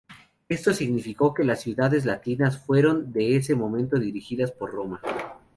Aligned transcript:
Esto 0.49 0.73
significó 0.73 1.31
que 1.31 1.43
las 1.43 1.61
ciudades 1.61 2.05
latinas 2.05 2.57
fueron 2.57 3.13
desde 3.13 3.35
ese 3.35 3.55
momento 3.55 3.99
dirigidas 3.99 4.51
por 4.51 4.71
Roma. 4.73 4.99